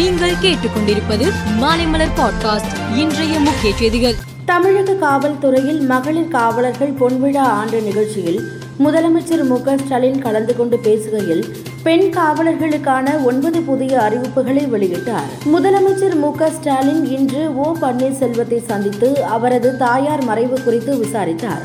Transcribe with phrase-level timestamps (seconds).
[0.00, 1.26] நீங்கள் கேட்டுக்கொண்டிருப்பது
[1.60, 2.96] மாலைமலர் பாட்காஸ்ட்.
[2.96, 4.14] இன்றைய முக்கிய செய்திகள்.
[4.44, 8.40] தமிழக காவல்துறையில் மகளிர் காவலர்கள் பொன்விழா ஆண்டு நிகழ்ச்சியில்
[8.84, 11.44] முதலமைச்சர் மு ஸ்டாலின் கலந்து கொண்டு பேசுகையில்
[11.82, 15.28] பெண் காவலர்களுக்கான ஒன்பது புதிய அறிவிப்புகளை வெளியிட்டார்.
[15.52, 21.62] முதலமைச்சர் மு ஸ்டாலின் இன்று ஓ பன்னீர்செல்வத்தை சந்தித்து அவரது தாயார் மறைவு குறித்து விசாரித்தார்.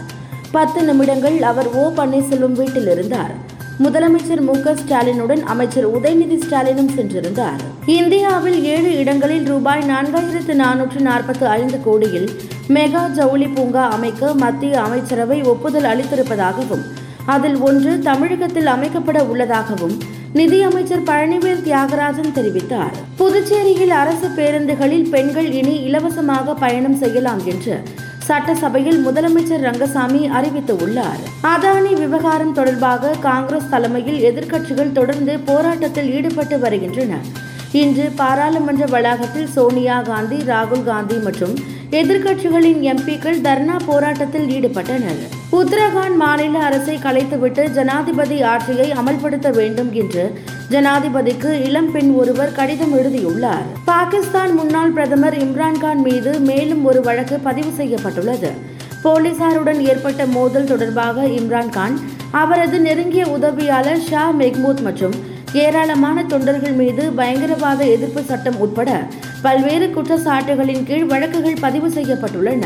[0.52, 3.54] பத்து நிமிடங்கள் அவர் ஓ பன்னீர்செல்வம் வீட்டில் இருந்தார்.
[3.84, 7.58] முதலமைச்சர் மு க ஸ்டாலினுடன் அமைச்சர் உதயநிதி ஸ்டாலினும் சென்றிருந்தார்.
[7.86, 12.30] இந்தியாவில் ஏழு இடங்களில் ரூபாய் நான்காயிரத்து நானூற்று நாற்பத்தி ஐந்து கோடியில்
[12.70, 16.86] மெகா ஜவுளி பூங்கா அமைக்க மத்திய அமைச்சரவை ஒப்புதல் அளித்திருப்பதாகவும்
[17.26, 19.96] அதில் ஒன்று தமிழகத்தில் அமைக்கப்பட உள்ளதாகவும்
[20.34, 22.96] நிதியமைச்சர் பழனிவேல் தியாகராஜன் தெரிவித்தார்.
[23.18, 27.76] புதுச்சேரியில் அரசு பேருந்துகளில் பெண்கள் இனி இலவசமாக பயணம் செய்யலாம் என்று
[28.28, 31.22] சட்டசபையில் முதலமைச்சர் ரங்கசாமி அறிவித்துள்ளார்.
[31.44, 37.14] அதானி விவகாரம் தொடர்பாக காங்கிரஸ் தலைமையில் எதிர்க்கட்சிகள் தொடர்ந்து போராட்டத்தில் ஈடுபட்டு வருகின்றன.
[37.72, 41.56] இன்று பாராளுமன்ற வளாகத்தில் சோனியா காந்தி ராகுல் காந்தி மற்றும்
[41.92, 45.24] எதிர்க்கட்சிகளின் எம்பிக்கள் தர்ணா போராட்டத்தில் ஈடுபட்டனர்.
[45.56, 50.24] உத்தரகாண்ட் மாநில அரசை கலைத்துவிட்டு ஜனாதிபதி ஆட்சியை அமல்படுத்த வேண்டும் என்று
[50.74, 53.66] ஜனாதிபதிக்கு இளம் பெண் ஒருவர் கடிதம் எழுதியுள்ளார்.
[53.86, 58.52] பாகிஸ்தான் முன்னாள் பிரதமர் இம்ரான்கான் மீது மேலும் ஒரு வழக்கு பதிவு செய்யப்பட்டுள்ளது.
[59.04, 61.96] போலீசாருடன் ஏற்பட்ட மோதல் தொடர்பாக இம்ரான்கான்
[62.42, 65.16] அவரது நெருங்கிய உதவியாளர் ஷா மெஹ்மூத் மற்றும்
[65.54, 68.90] ஏராளமான தொண்டர்கள் மீது பயங்கரவாத எதிர்ப்பு சட்டம் உட்பட
[69.42, 72.66] பல்வேறு குற்றச்சாட்டுகளின் கீழ் வழக்குகள் பதிவு செய்யப்பட்டுள்ளன.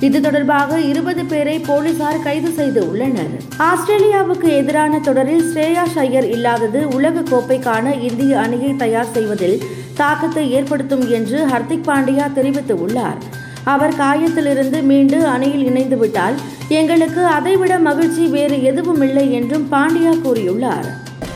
[0.00, 3.30] இது தொடர்பாக இருபது பேரை போலீசார் கைது செய்து உள்ளனர்.
[3.58, 9.62] ஆஸ்திரேலியாவுக்கு எதிரான தொடரில் ஸ்ரேயா ஷையர் இல்லாதது உலக கோப்பைக்கான இந்திய அணியை தயார் செய்வதில்
[9.94, 13.16] தாக்கத்தை ஏற்படுத்தும் என்று ஹர்திக் பாண்டியா தெரிவித்துள்ளார்
[13.64, 16.34] அவர் காயத்திலிருந்து மீண்டு அணியில் இணைந்து விட்டால்
[16.68, 20.86] எங்களுக்கு அதைவிட மகிழ்ச்சி வேறு எதுவும் இல்லை என்றும் பாண்டியா கூறியுள்ளார்.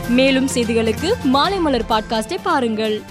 [0.09, 3.01] மேலும் செய்திகளுக்கு மாலைமலர் பாட்காஸ்டை பாருங்கள்.